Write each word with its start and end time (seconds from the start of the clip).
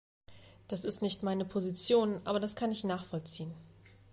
Das 0.67 0.83
ist 0.83 1.03
nicht 1.03 1.21
meine 1.21 1.45
Position, 1.45 2.21
aber 2.25 2.39
das 2.39 2.55
kann 2.55 2.71
ich 2.71 2.83
nachvollziehen. 2.83 3.53